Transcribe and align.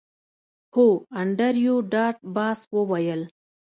هو 0.75 0.87
انډریو 1.21 1.75
ډاټ 1.91 2.17
باس 2.35 2.59
وویل 2.75 3.21